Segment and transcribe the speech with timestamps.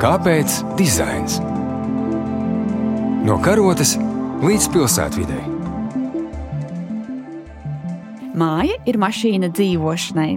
[0.00, 1.40] Kāpēc dizains?
[3.26, 3.98] No karotes
[4.40, 5.42] līdz pilsētvidai.
[8.40, 10.30] Māja ir mašīna dzīvošanai.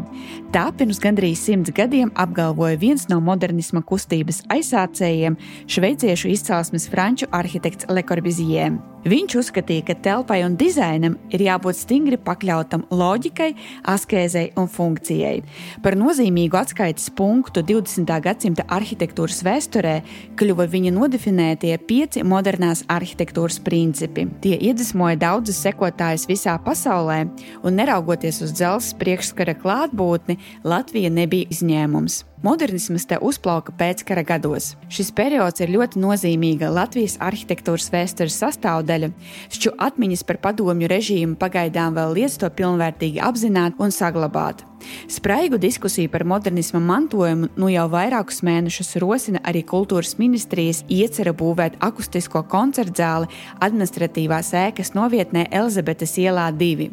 [0.53, 7.89] Tā pirms gandrīz simts gadiem apgalvoja viens no modernisma kustības aizsācējiem, šveiciešu izcelsmes franču arhitekts
[7.89, 8.75] Le Corbusier.
[9.03, 13.49] Viņš uzskatīja, ka telpai un dizainam ir jābūt stingri pakļautam loģikai,
[13.91, 15.41] askēzei un funkcijai.
[15.83, 18.07] Par nozīmīgu atskaites punktu 20.
[18.23, 19.97] gadsimta arhitektūras vēsturē
[20.39, 24.23] kļuva viņa nodefinētie pieci modernās arhitektūras principi.
[24.45, 27.25] Tie iedvesmoja daudzus sekotājus visā pasaulē,
[27.59, 32.23] un neraugoties uz dzelzceļa priekšskara klātbūtni, Latvija nebija izņēmums.
[32.43, 34.73] Modernisms te uzplauka pēckara gados.
[34.91, 39.13] Šis periods ir ļoti nozīmīga Latvijas arhitektūras vēstures sastāvdaļa,
[39.53, 44.65] taču atmiņas par padomju režīmu pagaidām vēl liedz to pilnvērtīgi apzināt un saglabāt.
[45.07, 51.77] Spraigu diskusiju par modernisma mantojumu nu jau vairākus mēnešus rosina arī kultūras ministrijas iecerē būvēt
[51.79, 53.29] akustisko koncertu zāli
[53.63, 56.89] administratīvās ēkas novietnē Elizabetes ielā 2.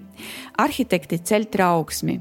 [0.60, 2.18] Arhitekti ceļ trauksmi.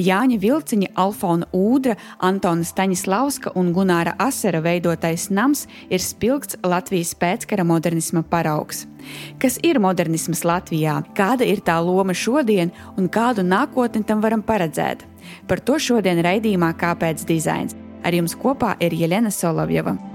[0.00, 7.66] Jāņa Vilciņa, Alfona Ūdra, Antona Staņislauska un Gunāra Asera veidotais nams ir spilgts Latvijas pēckara
[7.68, 8.86] modernisma paraugs.
[9.42, 15.04] Kas ir modernisms Latvijā, kāda ir tā loma šodien un kādu nākotni tam varam paredzēt?
[15.48, 17.76] Par to šodien raidījumā Kāpēc dizains?
[18.02, 20.11] Ar jums kopā ir Jelena Solovjeva.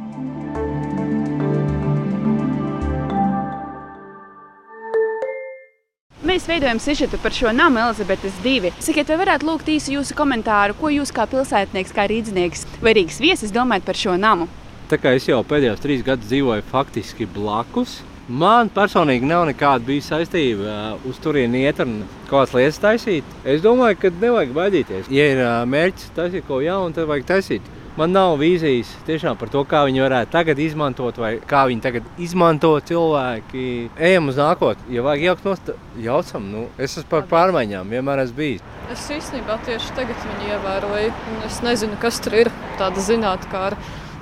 [6.38, 8.70] Mēs veidojam sižetu par šo namu Elizabetes 2.
[8.86, 13.18] Sakiet, vai varētu lūgt īsu jūsu komentāru, ko jūs kā pilsētnieks, kā rīznieks vai Rīgas
[13.24, 14.46] viesis domājat par šo namu?
[14.92, 17.96] Tā kā es jau pēdējos trīs gadus dzīvoju faktiski blakus,
[18.30, 23.34] man personīgi nav nekāda bijusi saistība uh, uz turieni iet un kādas lietas taisīt.
[23.42, 25.10] Es domāju, ka nevajag baidīties.
[25.10, 27.73] Ja ir uh, mērķis taisīt ko jaunu, tad vajag taisīt.
[27.98, 32.10] Man nav vīzijas tiešām par to, kā viņi varētu tagad izmantot, vai kā viņi tagad
[32.22, 33.64] izmanto cilvēki.
[33.98, 34.94] Ejam uz nākotni.
[34.94, 35.72] Ja vajag jaukt nost,
[36.06, 36.46] jaucam.
[36.54, 38.68] Nu, es esmu par pārmaiņām, vienmēr esmu bijis.
[38.94, 41.16] Es īstenībā tieši tagad viņu ievēroju.
[41.50, 42.52] Es nezinu, kas tur ir.
[42.78, 43.78] Tāda zinātnē, kā ar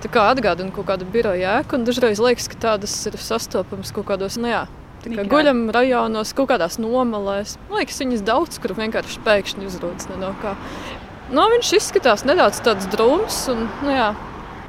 [0.06, 1.84] tā kā atgādina kaut kādu biroja ēku.
[1.84, 4.64] Dažreiz liekas, ka tādas ir sastopamas kaut kādos, nu jā,
[5.04, 7.58] tā kā guļam rajonos, kaut kādās nomalēs.
[7.68, 10.56] Man liekas, viņas daudz kur vienkārši pēkšņi uzrodas no kā.
[11.26, 14.12] No, nu, viņš izskatās nedaudz tāds drūms un nu, jā,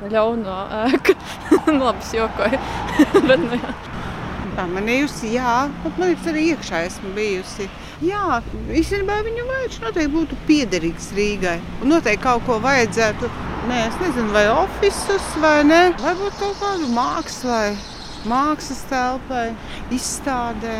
[0.09, 1.17] ļaunā ēka.
[1.83, 2.61] Labi, jokoju.
[3.29, 3.75] Bet, nu, jā.
[4.57, 7.67] Pamanījusi, jā, pat man arī iekšā esmu bijusi.
[8.05, 8.39] Jā,
[8.73, 11.59] īstenībā viņu vajag noteikti būtu piederīgs Rīgai.
[11.85, 13.29] Un noteikti kaut ko vajadzētu,
[13.69, 15.83] nē, es nezinu, vai oficiālus vai ne.
[16.01, 17.75] Varbūt kaut kādu mākslai,
[18.33, 19.51] mākslas telpai,
[19.93, 20.79] izstādē,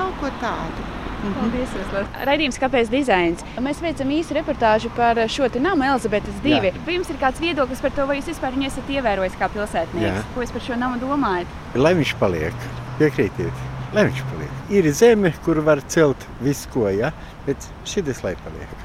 [0.00, 0.88] kaut ko tādu.
[1.18, 1.34] Mhm.
[1.38, 2.10] Paldies, Veslēs.
[2.28, 3.44] Raidījums, kāpēc dizains?
[3.64, 6.70] Mēs veicam īsu reportāžu par šo namu Elizabetes 2.
[6.70, 6.74] Jā.
[6.86, 10.20] Vai jums ir kāds viedoklis par to, vai jūs vispār viņu esat ievērojis kā pilsētnieks?
[10.20, 10.26] Jā.
[10.34, 11.56] Ko jūs par šo namu domājat?
[11.74, 12.68] Lai viņš paliek,
[13.00, 13.64] piekrītiet,
[13.96, 14.60] lai viņš paliek.
[14.78, 17.10] Ir zeme, kur var celt visu ko, ja?
[17.48, 18.78] bet šis lai paliek.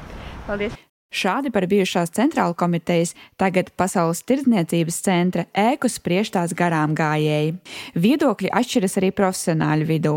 [0.48, 0.93] Paldies!
[1.14, 7.52] Šādi par bijušās centrāla komitejas, tagad Pasaules tirdzniecības centra ēku spriežtās garām gājēji.
[7.94, 10.14] Viedokļi atšķiras arī profesionāļu vidū.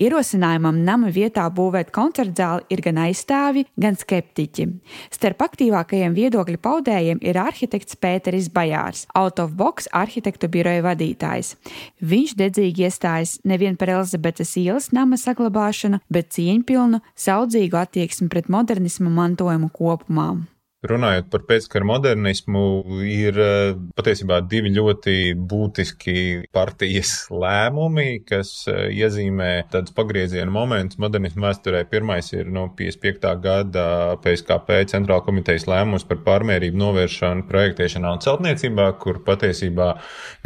[0.00, 4.66] Ierosinājumam nama vietā būvēt koncertzāli ir gan aizstāvi, gan skeptiķi.
[5.12, 11.58] Starp aktīvākajiem viedokļu paudējiem ir arhitekts Pēteris Bajārs, Out of Box arhitektu biroja vadītājs.
[12.00, 19.12] Viņš dedzīgi iestājas nevien par Elizabetes ielas nama saglabāšanu, bet cieņpilnu, saudzīgu attieksmi pret modernismu
[19.12, 20.37] mantojumu kopumā.
[20.86, 22.60] Runājot par pēckara modernismu,
[23.02, 31.42] ir eh, patiesībā divi ļoti būtiski partijas lēmumi, kas eh, iezīmē tādus pagrieziena momentus modernismu
[31.48, 31.80] vēsturē.
[31.90, 33.26] Pirmais ir no 55.
[33.42, 33.86] gada
[34.22, 39.90] PSKP centrāla komitejas lēmums par pārmērību novēršanu projektēšanā un celtniecībā, kur patiesībā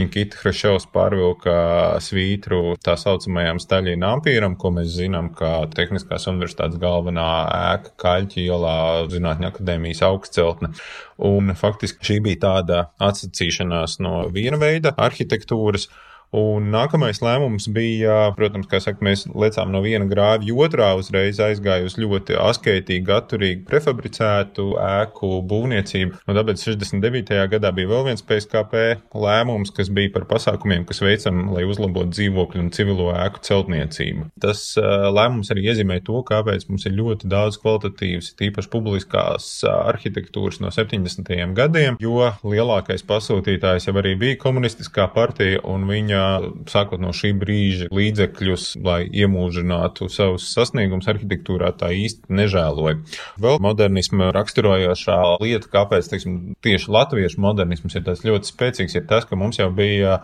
[0.01, 1.59] Nikita Hrašovs pārvilka
[2.01, 7.29] svītru tā saucamajām Staļina ampīram, ko mēs zinām kā Tehniskās universitātes galvenā
[7.77, 8.81] ēka Kaļķi ielā
[9.13, 10.73] Zinātņu akadēmijas augsts augstceltne.
[11.19, 15.89] Un faktiski šī bija tāda atsacīšanās no viena veida arhitektūras.
[16.33, 21.85] Un nākamais lēmums bija, protams, kā saka, mēs lecām no viena grāvja otrā, uzreiz aizgāja
[21.85, 26.23] uz ļoti askētīgu, atturīgu, prefabricētu ēku būvniecību.
[26.25, 27.37] Un tāpēc 69.
[27.53, 32.65] gadā bija vēl viens PSKP lēmums, kas bija par pasākumiem, kas veicam, lai uzlabotu dzīvokļu
[32.65, 34.31] un civilo ēku celtniecību.
[34.41, 40.73] Tas lēmums arī iezīmē to, kāpēc mums ir ļoti daudz kvalitatīvas, tīpaši publiskās arhitektūras no
[40.73, 41.29] 70.
[41.61, 47.33] gadiem, jo lielākais pasūtītājs jau arī bija komunistiskā partija un viņa Igaunijā, sākot no šī
[47.39, 53.01] brīža, līdzekļus, lai iemūžinātu savus sasniegumus arhitektūrā, tā īsti nežēloja.
[53.43, 59.27] Vēl modernisma raksturojošā lieta, kāpēc teiksim, tieši latviešu modernisms ir tāds ļoti spēcīgs, ir tas,
[59.29, 60.21] ka mums jau bija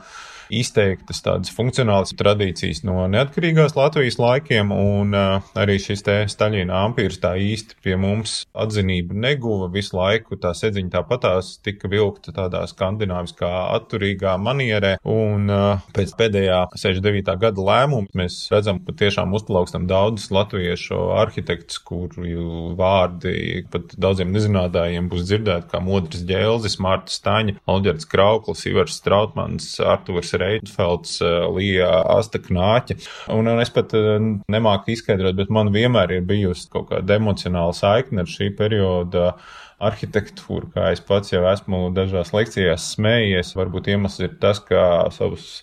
[0.55, 7.35] izteiktas tādas funkcionālas tradīcijas no neatkarīgās Latvijas laikiem, un arī šis te Staļina ampīrs tā
[7.41, 10.39] īsti pie mums atzinību neguva visu laiku.
[10.41, 15.51] Tā sedziņa tāpatās tika vilkta tādā skandināviskā atturīgā manierē, un
[15.97, 17.37] pēc pēdējā 69.
[17.43, 25.11] gada lēmuma mēs redzam, ka tiešām uzplaukstam daudzus latviešu arhitektus, kuru vārdi pat daudziem nezinātājiem
[25.11, 31.91] būs dzirdēti, kā Modris Ģēlzis, Mārta Staņa, Alģerts Krauklis, Ivars Strautmans, Arturs Reidfelds, eh, Lija
[32.17, 32.99] Astaknāķa.
[33.35, 34.17] Un, un es pat eh,
[34.53, 39.33] nemāku izskaidrot, bet man vienmēr ir bijusi kaut kāda emocionāla saikne ar šī perioda
[39.79, 43.55] arhitektūru, kā es pats jau esmu dažās lekcijās smējies.
[43.59, 45.63] Varbūt iemesls ir tas, ka savus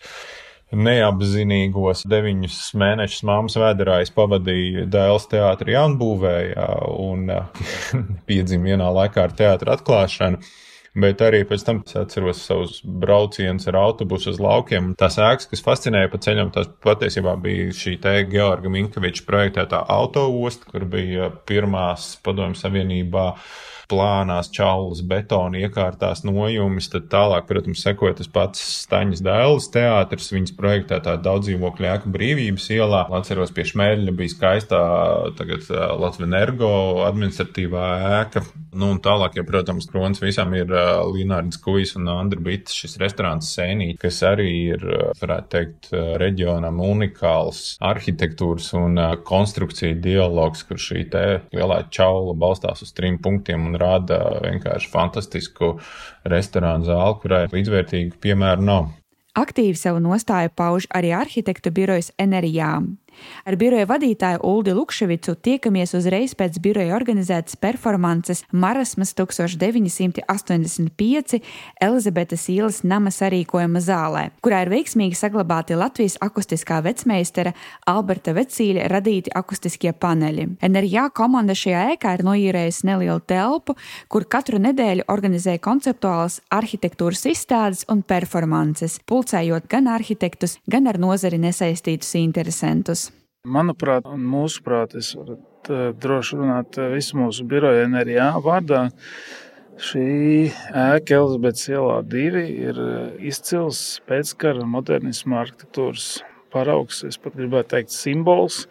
[0.76, 6.70] neapzinīgos deviņus mēnešus māmas vēderā es pavadīju Dēls teātrī jaunbūvējā
[7.06, 7.30] un
[8.28, 10.42] piedzimu vienā laikā ar teātra atklāšanu
[10.96, 14.94] bet arī pēc tam es atceros savus braucienus ar autobusu uz laukiem.
[15.00, 20.68] Tās ēkas, kas fascinēja pa ceļam, tas patiesībā bija šī te Georga Minkoviča projektētā autoosta,
[20.72, 23.30] kur bija pirmās padomju savienībā
[23.90, 30.56] plānās čaulas betona iekārtās nojumis, tad tālāk, protams, sekoja tas pats Staņas Dēls teātris, viņas
[30.58, 33.06] projektētā daudzdzīvokļu ēka brīvības ielā.
[33.20, 34.82] Atceros, pie Šmēļa bija skaistā
[35.38, 35.70] tagad
[36.02, 36.72] Latvenergo
[37.06, 37.86] administratīvā
[38.22, 38.46] ēka.
[38.76, 40.72] Nu, un tālāk, ja, protams, kronis visam ir
[41.16, 44.86] Līnārds Kujas un Andra Bits, šis restorāns Sēnī, kas arī ir,
[45.22, 45.90] varētu teikt,
[46.22, 53.70] reģionam unikāls arhitektūras un konstrukcija dialogs, kur šī te lielā čaula balstās uz trim punktiem
[53.70, 55.76] un rada vienkārši fantastisku
[56.26, 58.94] restorānu zāli, kurai līdzvērtīgu piemēru nav.
[59.36, 62.94] Aktīvi savu nostāju pauž arī arhitektu birojas Enerijām.
[63.46, 71.40] Ar biroja vadītāju Uldi Lukševicu tiekamies uzreiz pēc biroja organizētas performances Marasmas 1985
[71.82, 77.54] Elizabetes ielas nama sarīkojuma zālē, kurā ir veiksmīgi saglabāti Latvijas akustiskā vecmeistara
[77.90, 80.48] Alberta Vecīļa radīti akustiskie paneļi.
[80.66, 83.76] NRJ komanda šajā ēkā ir noīrējusi nelielu telpu,
[84.12, 91.40] kur katru nedēļu organizē konceptuālas arhitektūras izstādes un performances, pulcējot gan arhitektus, gan ar nozari
[91.42, 93.05] nesaistītus interesantus.
[93.46, 95.38] Manuprāt, un mūsuprāt, es varu
[96.02, 98.88] droši runāt visu mūsu biroja NRA vārdā.
[99.86, 100.06] Šī
[100.72, 102.80] ēka Elizabetes ielā divi ir
[103.20, 108.64] izcils pēckara modernisma arhitektūras paraugs, es pat gribētu teikt, simbols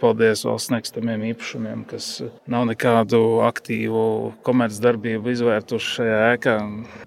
[0.00, 2.06] paldies valsts nekustamiem īpašumiem, kas
[2.50, 4.04] nav nekādu aktīvu
[4.46, 6.56] komercdarbību izvērtuši šajā ēkā.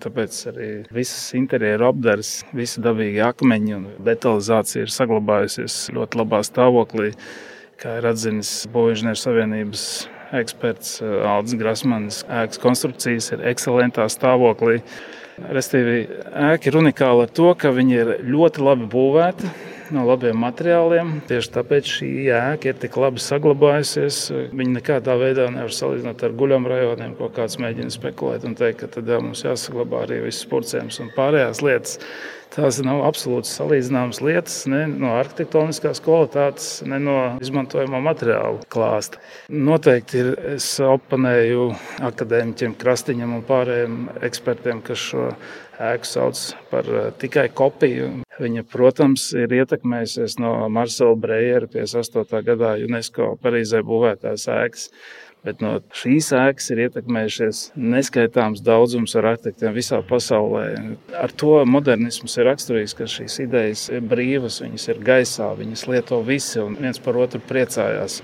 [0.04, 7.12] Tāpēc arī visas interjeru apdares, visi dabīgi akmeņi un detalizācija ir saglabājusies ļoti labā stāvoklī,
[7.82, 9.88] kā ir atzinis Būvniecības Savienības
[10.34, 12.24] eksperts Aldis Grasmanis.
[12.30, 14.80] Ēkas konstrukcijas ir ekscelentā stāvoklī.
[15.54, 16.04] Restīvi,
[16.54, 19.54] ēka ir unikāla ar to, ka viņa ir ļoti labi būvēta
[19.92, 21.16] no labiem materiāliem.
[21.30, 24.20] Tieši tāpēc šī ēka ir tik labi saglabājusies.
[24.54, 28.94] Viņa nekādā veidā nevar salīdzināt ar guļam rajoniem, ko kāds mēģina spekulēt un teikt, ka
[28.96, 32.00] tad jā, mums jāsaglabā arī viss purcējums un pārējās lietas.
[32.54, 39.18] Tās nav absolūti salīdzināmas lietas ne no arhitektoniskās kvalitātes, ne no izmantojamā materiāla klāsta.
[39.50, 41.72] Noteikti ir, es oponēju
[42.12, 43.98] akadēmiķiem, krastiņam un pārējiem
[44.30, 45.32] ekspertiem, kas šo
[45.82, 46.40] ēku sauc
[46.72, 48.10] par eh, tikai kopiju.
[48.42, 52.42] Viņa, protams, ir ietekmējusies no Marsela Brejera 58.
[52.48, 54.90] gadā UNESCO Parīzē būvētās ēkas.
[55.44, 60.70] Bet no šīs ēkas ir ietekmējušies neskaitāms daudzums ar arhitektiem visā pasaulē.
[61.20, 66.22] Ar to modernisms ir raksturīgs, ka šīs idejas ir brīvas, viņas ir gaisā, viņas lieto
[66.24, 68.22] visi un viens par otru priecājās.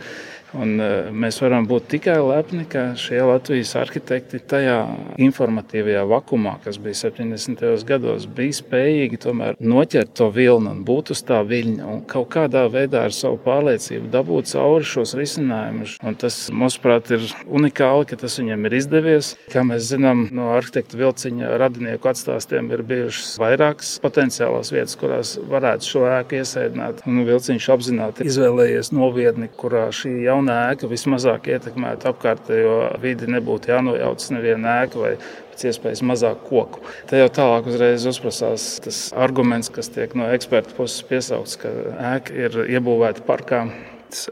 [0.58, 4.78] Un, uh, mēs varam būt tikai lepni, ka šie Latvijas arhitekti tajā
[5.22, 7.62] informatīvajā vakumā, kas bija 70.
[7.86, 9.20] gados, bija spējīgi
[9.62, 14.10] noķert to vilnu un būt uz tā viļņa un kaut kādā veidā ar savu pārliecību
[14.14, 15.98] dabūt cauri šos risinājumus.
[16.02, 19.32] Un tas, mūsuprāt, ir unikāli, ka tas viņiem ir izdevies.
[19.54, 25.94] Kā mēs zinām, no arhitekta vilciņa radinieku atstāstiem ir bijušas vairākas potenciālās vietas, kurās varētu
[25.94, 27.06] šo ēku iesēdināt.
[27.06, 33.74] Un vilciņš apzināti izvēlējies novietni, kurā šī jaunā jauna ēka vismazāk ietekmētu apkārtējo vidi, nebūtu
[33.74, 35.14] jānojauc neviena ēka vai
[35.52, 36.80] pēc iespējas mazāk koku.
[37.10, 41.70] Te jau tālāk uzreiz uzprasās tas arguments, kas tiek no eksperta puses piesaukts, ka
[42.16, 43.66] ēka ir iebūvēta parkā.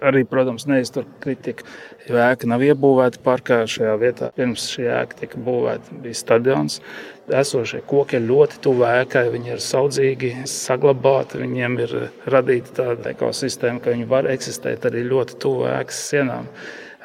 [0.05, 1.65] Arī, protams, neiztur kritiku,
[2.07, 4.31] jo ēka nav iebūvēta parkā šajā vietā.
[4.37, 6.79] Pirms šī ēka tika būvēta, bija stadions.
[7.27, 11.95] Esošie koki ir ļoti tuvu ēkai, viņi ir saudzīgi saglabāti, viņiem ir
[12.31, 16.49] radīta tāda ekosistēma, ka viņi var eksistēt arī ļoti tuvu ēkas sienām.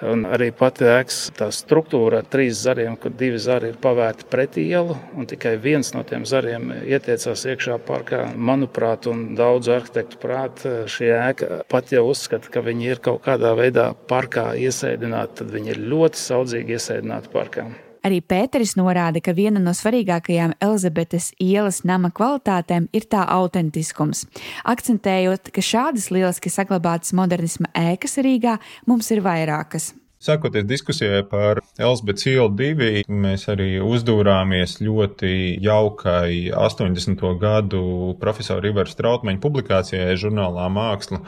[0.02, 4.96] Un arī pati ēkas struktūra ar trīs zariem, kur divi zari ir pavērti pret ielu,
[5.14, 8.24] un tikai viens no tiem zariem ietiecās iekšā parkā.
[8.34, 13.54] Manuprāt, un daudzu arhitektu prāt, šī ēka pat jau uzskata, ka viņi ir kaut kādā
[13.58, 17.70] veidā parkā iesēdināti, tad viņi ir ļoti saudzīgi iesēdināti parkā.
[18.02, 24.24] Arī Pēteris norāda, ka viena no svarīgākajām Elizabetes ielas nama kvalitātēm ir tā autentiskums,
[24.66, 28.58] akcentējot, ka šādas lieliski saglabātas modernisma ēkas Rīgā
[28.90, 29.92] mums ir vairākas.
[30.22, 37.22] Sākoties diskusijai par Elizabetes ielu 2, mēs arī uzdūrāmies ļoti jaukai 80.
[37.42, 37.82] gadu
[38.22, 41.22] profesora Rivera Strautmaņa publikācijai žurnālā Māksla,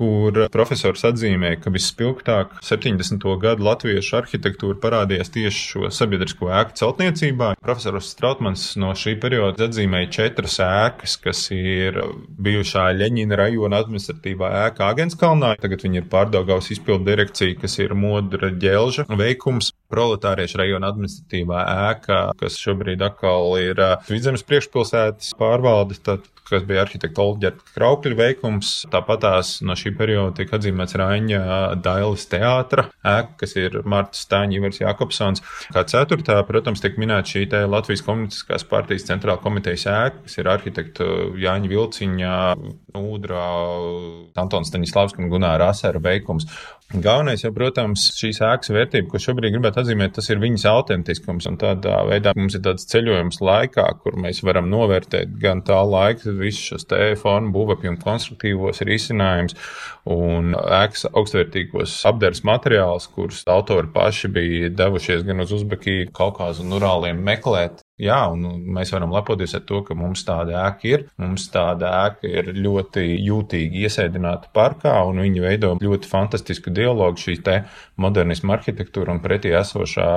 [0.00, 3.26] kur profesors atzīmē, ka vispilgtāk 70.
[3.42, 7.52] gadu latviešu arhitektūra parādījās tieši šo sabiedrisko ēku celtniecībā.
[7.60, 12.00] Profesors Strautmans no šī perioda atzīmēja četras ēkas, kas ir
[12.40, 15.54] bijušā Ļeņina rajona administratīvā ēka Agenskalnā.
[15.60, 19.74] Tagad viņi ir pārdaugavas izpildu direkcija, kas ir modra ģelža veikums.
[19.90, 27.22] Proletāriešu rajona administratīvā ēka, kas šobrīd atkal ir Vidzemes priekšpilsētas pārvalde, tad kas bija arhitekta
[27.22, 28.72] Olģerta Kraukļa veikums.
[28.90, 31.42] Tāpatās no šī perioda tika atzīmēts Raņa
[31.84, 35.44] Dailas teātra ēka, kas ir Marta Stāņa Ivars Jakobsons.
[35.74, 40.50] Kā ceturtā, protams, tiek minēta šī te Latvijas komunistiskās partijas centrāla komitejas ēka, kas ir
[40.50, 41.08] arhitekta
[41.40, 42.34] Jāņa Vilciņa,
[43.00, 43.46] Ūdra,
[44.40, 46.48] Antons Staņislavska un Gunāra Asera veikums.
[46.90, 51.46] Galvenais, jau, protams, šīs ēkas vērtība, ko šobrīd gribētu atzīmēt, tas ir viņas autentiskums.
[51.46, 56.34] Un tādā veidā mums ir tāds ceļojums laikā, kur mēs varam novērtēt gan tā laika
[56.34, 59.54] visus šos te formu, būvapju un konstruktīvos risinājumus
[60.10, 66.74] un ēkas augstvērtīgos apdars materiālus, kurus autori paši bija devušies gan uz Uzbekiju, Kaukāzu un
[66.80, 67.84] Urāliem meklēt.
[68.00, 71.04] Jā, un mēs varam lepoties ar to, ka mums tāda ēka ir.
[71.20, 77.36] Mums tāda ēka ir ļoti jūtīgi iesēdināta parkā, un viņi veido ļoti fantastisku dialogu šī
[77.44, 77.58] te
[78.00, 80.08] modernisma arhitektūra un pretī esošā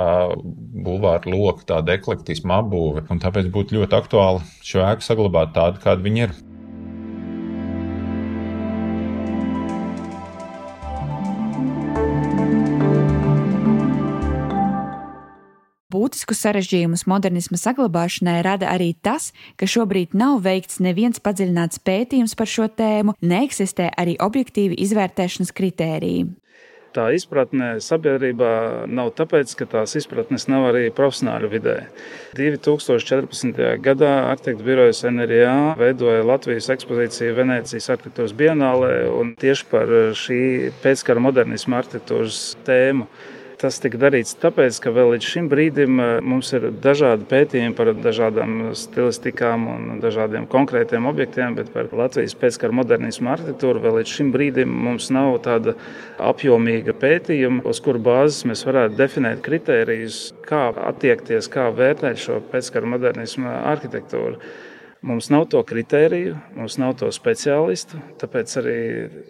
[0.86, 3.04] bulvāra loka, tāda eklektisma apbūve.
[3.12, 6.36] Un tāpēc būtu ļoti aktuāli šo ēku saglabāt tādu, kāda viņa ir.
[16.14, 22.46] Būtiskus sarežģījumus modernisma saglabāšanai rada arī tas, ka šobrīd nav veikts neviens padziļināts pētījums par
[22.46, 26.30] šo tēmu, neeksistē arī objektīvi izvērtēšanas kritēriji
[26.94, 31.74] tā izpratne sabiedrībā nav tāpēc, ka tās izpratnes nav arī profesionāļu vidē.
[32.38, 33.58] 2014.
[33.82, 39.90] gadā arhitektu birojas NRA veidoja Latvijas ekspozīciju Venecijas arhitektūras bienālē un tieši par
[40.22, 40.40] šī
[40.84, 43.10] pēckara modernisma arhitektūras tēmu.
[43.60, 47.92] Tas tika darīts tāpēc, ka vēl līdz šim brīdim eh, mums ir dažādi pētījumi par
[47.94, 54.34] dažādām stilistikām un dažādiem konkrētiem objektiem, bet par Latvijas pēckara modernismu arhitektūru vēl līdz šim
[54.34, 55.76] brīdim mums nav tāda
[56.18, 62.90] apjomīga pētījuma, uz kuru bāzes mēs varētu definēt kritērijus, kā attiekties, kā vērtēt šo pēckara
[62.96, 64.40] modernismu arhitektūru.
[65.04, 68.76] Mums nav to kritēriju, mums nav to speciālistu, tāpēc arī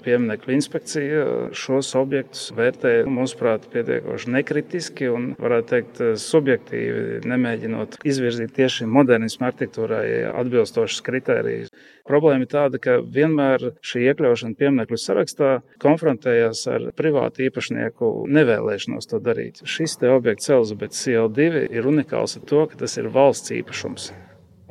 [0.04, 1.22] pieminiektu inspekcija
[1.58, 10.04] šos objektus vērtē, mūsuprāt, pietiekoši nekritiski un, varētu teikt, subjektīvi, nemēģinot izvirzīt tieši modernismu arhitektūrai
[10.30, 11.72] atbilstošas kritērijas.
[12.06, 19.18] Problēma ir tāda, ka vienmēr šī iekļaušana pieminiektu sarakstā konfrontējās ar privātu īpašnieku nevēlēšanos to
[19.26, 19.64] darīt.
[19.66, 24.12] Šis te objekts Elizabete CL2 ir unikāls ar to, ka tas ir valsts īpašums.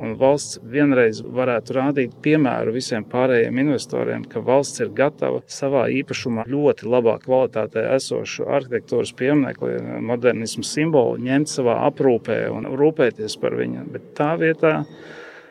[0.02, 6.48] Un valsts vienreiz varētu rādīt piemēru visiem pārējiem investoriem, ka valsts ir gatava savā īpašumā
[6.50, 9.70] ļoti labā kvalitātē esošu arhitektūras pieminiektu,
[10.02, 13.86] modernismu simbolu ņemt savā aprūpē un rūpēties par viņu.
[13.94, 14.80] Bet tā vietā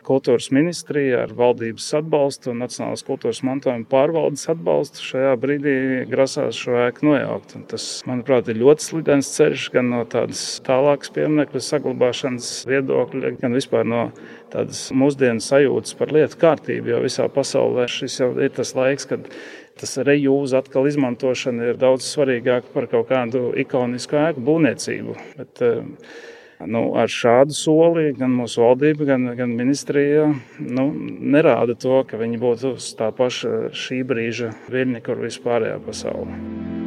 [0.06, 5.76] kultūras ministrija ar valdības atbalstu un Nacionālās kultūras mantojuma pārvaldes atbalstu šajā brīdī
[6.12, 7.56] grasās šo ēku nojaukt.
[7.58, 13.58] Un tas, manuprāt, ir ļoti slidens ceļš gan no tādas tālākas pieminiektu saglabāšanas viedokļa, gan
[13.58, 14.04] vispār no
[14.54, 16.94] tādas mūsdienu sajūtas par lietu kārtību.
[16.94, 19.32] Jo visā pasaulē šis jau ir tas laiks, kad
[19.80, 25.18] tas reizes atkal izmantošana ir daudz svarīgāka par kaut kādu ikonisku ēku būvniecību.
[25.40, 26.32] Bet, uh,
[26.68, 30.30] Nu, ar šādu soli gan mūsu valdība, gan, gan ministrija
[30.60, 30.88] nu,
[31.36, 36.83] nerāda to, ka viņi būtu uz tā paša šī brīža viļņa, kur vispārējā pasaulē.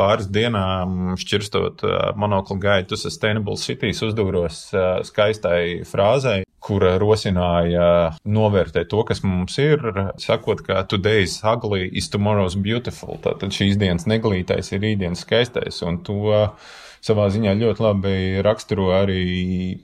[0.00, 1.84] Pāris dienām šķirstot
[2.16, 4.70] monoklu gaitu Sustainable Cities uzdūros
[5.06, 9.80] skaistai frāzei, kura rosināja novērtēt to, kas mums ir,
[10.20, 13.16] sakot, ka today's ugly is tomorrow's beautiful.
[13.24, 16.36] Tātad šīs dienas neglītais ir rītdienas skaistais, un to
[17.04, 18.14] savā ziņā ļoti labi
[18.44, 19.20] raksturo arī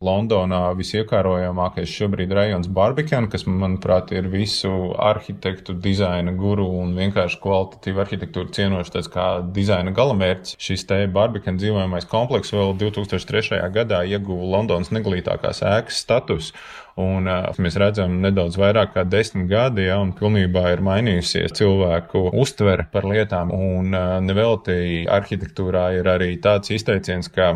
[0.04, 8.04] Londonā visiekārojamākais šobrīd rajons Barbican, kas, manuprāt, ir visu arhitektu, dizaina guru un vienkārši kvalitatīvu
[8.04, 10.56] arhitektūru cienošs tāds kā dizaina galamērķis.
[10.60, 13.62] Šis te Barbican dzīvojamais komplekss vēl 2003.
[13.74, 16.52] gadā ieguva Londonas neglītākās ēkas status.
[16.96, 22.22] Un uh, mēs redzam, nedaudz vairāk kā desmit gadi, ja, un pilnībā ir mainījusies cilvēku
[22.32, 23.52] uztvere par lietām.
[23.52, 27.52] Un uh, nevelti arhitektūrā ir arī tāds izteiciens, ka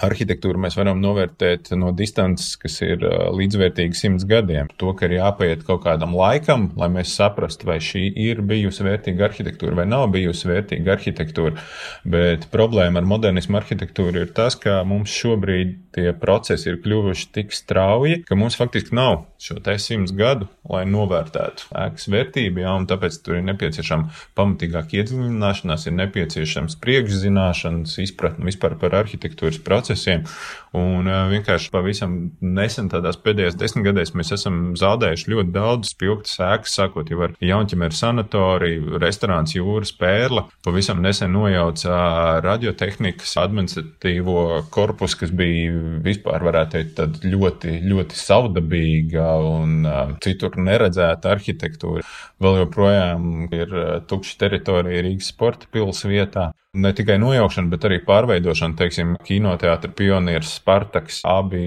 [0.00, 3.04] arhitektūru mēs varam novērtēt no distances, kas ir
[3.36, 4.70] līdzvērtīga simts gadiem.
[4.80, 9.28] To, ka ir jāpaiet kaut kādam laikam, lai mēs saprastu, vai šī ir bijusi vērtīga
[9.28, 11.66] arhitektūra vai nav bijusi vērtīga arhitektūra.
[12.08, 17.52] Bet problēma ar modernismu arhitektūru ir tas, ka mums šobrīd tie procesi ir kļuvuši tik
[17.52, 22.86] strauji, ka mums faktiski nav šo te simts gadu, lai novērtētu ēkas vērtību, ja, un
[22.88, 24.08] tāpēc tur ir nepieciešama
[24.38, 30.26] pamatīgāka iedziļināšanās, ir nepieciešams priekšzināšanas, izpratne vispār par arhitektūras procesiem.
[30.72, 37.10] Un vienkārši pavisam nesen, tādās pēdējās desmitgadēs, mēs esam zaudējuši ļoti daudz spilgtas ēkas, sākot
[37.12, 40.46] jau ar Jaunķemeru sanatoriju, restorāns Jūras pērla.
[40.64, 41.98] Pavisam nesen nojauca
[42.46, 45.74] radiotehnikas administratīvo korpusu, kas bija
[46.06, 52.06] vispār, varētu teikt, ļoti, ļoti savdabīga un uh, citur neredzēta arhitektūra.
[52.40, 57.98] Vēl joprojām ir uh, tukša teritorija Rīgas sporta pilsētas vietā ne tikai nojaukšana, bet arī
[58.06, 58.76] pārveidošana.
[58.78, 61.18] Teiksim, kinoteātris pionieris Spartaks.
[61.28, 61.60] Abi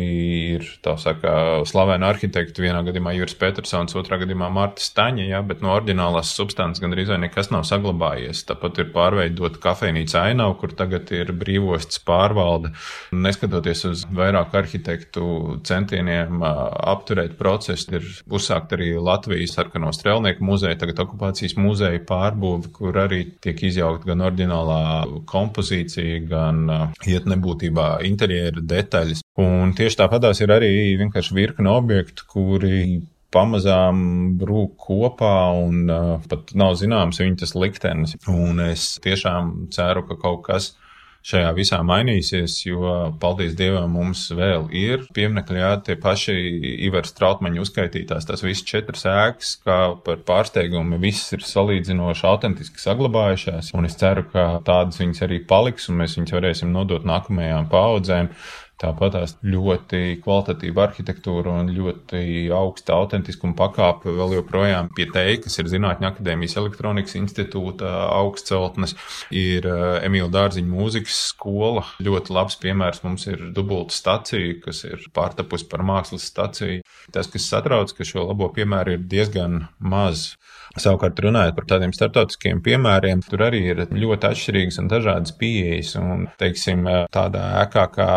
[0.55, 2.63] ir saka, slaveni arhitekti.
[2.65, 7.19] Vienā gadījumā Juris Petersons, otrā gadījumā Marta Staņa, ja, bet no oriģinālās substances gandrīz vai
[7.21, 8.41] nekas nav saglabājies.
[8.49, 12.73] Tāpat ir pārveidota kafejnīca ainavu, kur tagad ir brīvostas pārvalde.
[13.13, 15.29] Neskatoties uz vairāku arhitektu
[15.69, 22.97] centieniem apturēt procesu, ir uzsākt arī Latvijas sarkano strēlnieku muzeja, tagad okupācijas muzeja pārbūve, kur
[23.05, 24.81] arī tiek izjaukt gan oriģinālā
[25.29, 29.23] kompozīcija, gan uh, iet nebūtībā interjera detaļas.
[29.41, 30.71] Un tieši tāpatās ir arī
[31.01, 33.01] vienkārši virkne objektu, kuri
[33.35, 33.99] pamazām
[34.39, 38.15] brūk kopā un uh, pat nav zināms viņa tas liktenis.
[38.31, 40.71] Un es tiešām ceru, ka kaut kas
[41.25, 42.89] šajā visā mainīsies, jo,
[43.21, 46.35] paldies Dievam, mums vēl ir pieminekļi, jā, tie paši
[46.85, 53.73] Ivars Trautmaņa uzskaitītās, tās visas četras ēkas, kā par pārsteigumu, visas ir salīdzinoši autentiski saglabājušās,
[53.77, 58.29] un es ceru, ka tādas viņas arī paliks, un mēs viņas varēsim nodot nākamajām paudzēm.
[58.81, 65.55] Tāpat tās ļoti kvalitatīva arhitektūra un ļoti augsta autentiskuma pakāpe vēl joprojām pie teja, kas
[65.61, 68.97] ir Zinātņu akadēmijas elektronikas institūta augstceltnes,
[69.31, 71.85] ir eh, Emīla Dārziņa mūzikas skola.
[72.03, 76.83] Ļoti labs piemērs mums ir dubulta stacija, kas ir pārtapusi par mākslas staciju.
[77.15, 80.33] Tas, kas satrauc, ka šo labo piemēru ir diezgan maz.
[80.75, 85.93] Savukārt, runājot par tādiem startautiskiem piemēriem, tur arī ir ļoti atšķirīgas un dažādas pieejas.
[86.01, 86.83] Un, teiksim,
[87.15, 88.09] tādā ēkā kā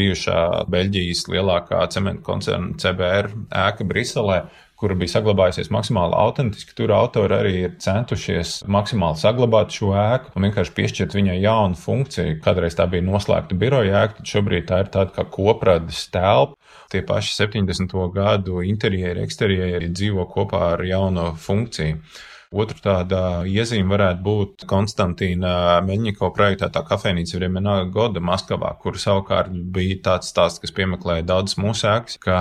[0.00, 0.40] bijušā
[0.74, 3.30] Beļģijas lielākā cementu koncerna CBR
[3.62, 4.40] ēka Briselē,
[4.80, 6.74] kura bija saglabājusies maksimāli autentiski.
[6.76, 12.38] Tur autori arī ir centušies maksimāli saglabāt šo ēku un vienkārši piešķirt viņai jaunu funkciju.
[12.44, 16.56] Kādreiz tā bija noslēgta biroja ēka, tad šobrīd tā ir tāda kā koprades telpa.
[16.90, 17.94] Tie paši 70.
[18.14, 22.00] gadu interjeri, eksterjeri dzīvo kopā ar jauno funkciju.
[22.50, 30.00] Otra tāda iezīme varētu būt Konstantīna Meņņiko projektētā kafejnīca Vremena Goda Maskavā, kur savukārt bija
[30.08, 32.40] tāds stāsts, kas piemeklēja daudzas mūsu ēkas, ka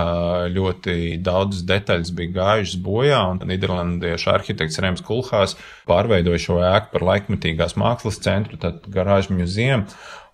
[0.49, 5.53] ļoti daudzas detaļas bija gājušas bojā, un Nīderlandiešu arhitekts Rems Kulhās
[5.85, 9.83] pārveidoja šo ēku par laikmetīgās mākslas centru, tad garāžu muzeju.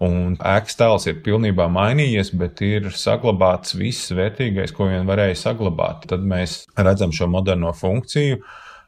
[0.07, 6.07] Un ēkas tēls ir pilnībā mainījies, bet ir saglabāts viss vērtīgais, ko vien varēja saglabāt.
[6.15, 8.39] Tad mēs redzam šo moderno funkciju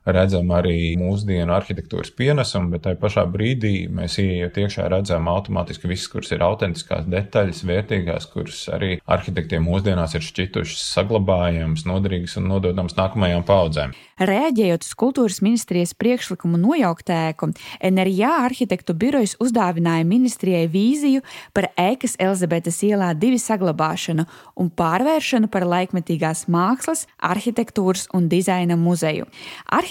[0.08, 6.10] redzam arī mūsdienu arhitektūras pienesumu, bet tajā pašā brīdī mēs ienākot iekšā redzam automātiski visas,
[6.12, 12.98] kuras ir autentiskās detaļas, vērtīgās, kuras arī arhitektiem mūsdienās ir šķitušas saglabājamas, noderīgas un nododamas
[12.98, 13.96] nākamajām paudzēm.
[14.18, 17.52] Rēģējot uz kultūras ministrijas priekšlikumu nojaukt ēku,
[17.86, 21.22] NRJ arhitektu birojas uzdāvināja ministrijai vīziju
[21.54, 24.26] par ēkas Elizabetes ielā divi saglabāšanu
[24.58, 29.28] un pārvēršanu par laikmetīgās mākslas, arhitektūras un dizaina muzeju.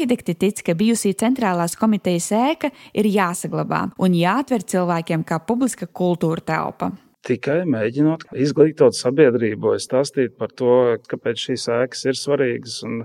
[0.07, 6.45] Arhitekti tic, ka bijusī centrālās komitejas ēka ir jāsaglabā un jāatver cilvēkiem kā publiska kultūra
[6.47, 6.93] telpa.
[7.27, 13.01] tikai mēģinot izglītot sabiedrību, stāstīt par to, kāpēc šīs ēkas ir svarīgas un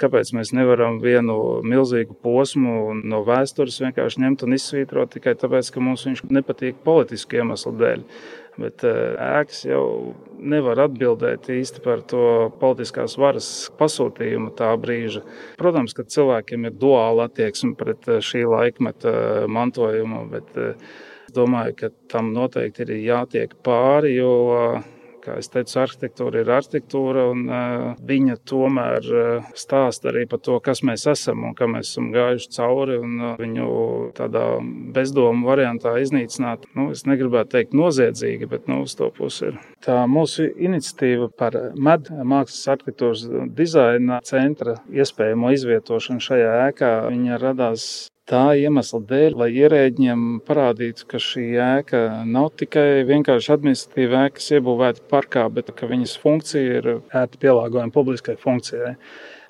[0.00, 5.84] kāpēc mēs nevaram vienu milzīgu posmu no vēstures vienkārši ņemt un izsvītrot tikai tāpēc, ka
[5.84, 8.08] mums viņš nepatīk politiski iemeslu dēļ.
[8.60, 9.84] Bet eh, ēkas jau
[10.36, 15.24] nevar atbildēt īsti par to politiskās varas pasūtījumu tā brīža.
[15.60, 19.12] Protams, ka cilvēkiem ir duāla attieksme pret eh, šī laikmeta
[19.52, 20.56] mantojumu, bet
[21.26, 24.28] Es domāju, ka tam noteikti ir jātiek pāri, jo,
[25.26, 27.44] kā jau teicu, arhitektūra ir arhitektūra, un
[28.06, 29.10] viņa tomēr
[29.58, 32.98] stāsta arī par to, kas mēs esam un kā mēs esam gājuši cauri.
[33.40, 33.68] Viņu
[34.16, 34.44] tādā
[34.96, 39.60] bezdomu variantā iznīcināt, nu, es negribētu teikt noziedzīgi, bet nu, uz to pusi ir.
[39.84, 46.92] Tā mūsu iniciatīva par MED mākslas arhitektūras dizaina centra iespējamo izvietošanu šajā ēkā,
[47.42, 54.36] radās tā iemesla dēļ, lai ierēģiem parādītu, ka šī ēka nav tikai vienkārši administratīva ēka,
[54.40, 58.96] kas iebūvēta parkā, bet ka viņas funkcija ir ērti pielāgojama publiskai funkcijai.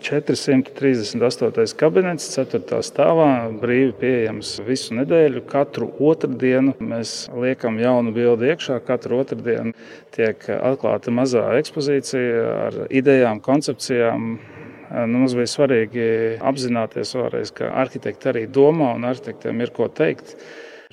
[0.05, 1.73] 438.
[1.81, 2.83] kabinets, 4.
[2.85, 3.29] stāvā,
[3.62, 5.41] brīvi pieejams visu nedēļu.
[5.49, 8.77] Katru otrdienu mēs liekam jaunu bildi iekšā.
[8.85, 9.73] Katru otrdienu
[10.12, 14.37] tiek atklāta mazā ekspozīcija ar idejām, koncepcijām,
[14.90, 16.07] Nu, mums bija svarīgi
[16.46, 20.37] apzināties vēlreiz, ka arhitekti arī domā un arhitektiem ir ko teikt.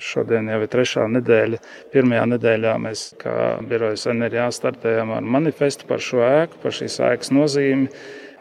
[0.02, 1.60] Šodien jau ir trešā nedēļa.
[1.92, 7.30] Pirmajā nedēļā mēs, kā birojas NRA, startējām ar manifestu par šo ēku, par šīs ēkas
[7.34, 7.86] nozīmi.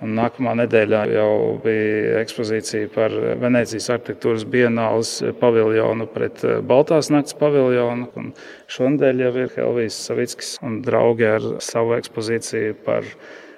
[0.04, 8.10] Un nākamā nedēļā jau bija ekspozīcija par Venecijas arhitektūras bienāles paviljonu pret Baltās nakts paviljonu.
[8.20, 8.34] Un
[8.74, 13.08] šonadēļ jau ir Helvijas Savickis un draugi ar savu ekspozīciju par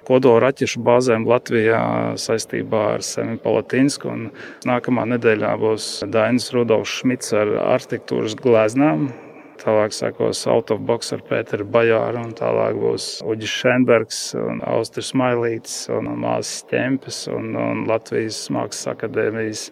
[0.05, 1.81] kodola raķešu bāzēm Latvijā
[2.21, 4.13] saistībā ar Semi Palatinsku.
[4.69, 9.09] Nākamā nedēļā būs Dainis Rudolfs Šmits ar arhitektūras glēznām.
[9.65, 16.11] Tālāk sekos autoboks ar Pēteru Bajāru, un tālāk būs Uģis Šenbergs, un Austris Mailīts, un
[16.21, 19.69] Māsas Ķempes, un, un Latvijas Mākslas akadēmijas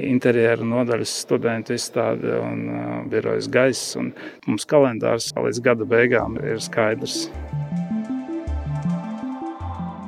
[0.00, 3.96] interjeru nodaļas studentu izstāde un uh, birojas gaiss.
[4.00, 4.14] Un
[4.46, 7.26] mums kalendārs līdz gada beigām ir skaidrs.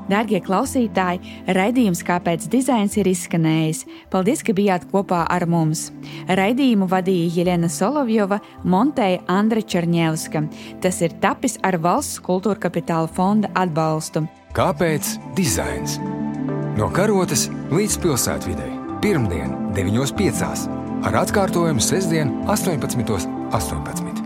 [0.09, 1.21] Dārgie klausītāji,
[1.57, 3.85] raidījums Kāpēc dizains ir izskanējis.
[4.13, 5.89] Paldies, ka bijāt kopā ar mums.
[6.29, 10.47] Raidījumu vadīja Jelena Solovjova, montēja Andra Černievska.
[10.83, 14.27] Tas ir tapis ar valsts kultūra kapitāla fonda atbalstu.
[14.57, 15.99] Kāpēc dizains?
[16.79, 18.69] No karotes līdz pilsētvidē.
[19.03, 20.69] Pirmdien, 9.5.
[21.07, 23.39] ar atkārtojumu sestdien, 18.18.
[23.53, 24.18] 18.